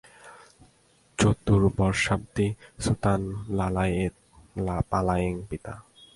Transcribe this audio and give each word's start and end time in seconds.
চতুর্বর্ষাবধি 1.19 2.47
সুতান 2.83 3.21
লালয়েৎ 3.57 4.15
পালয়েৎ 4.57 5.35
পিতা। 5.49 5.73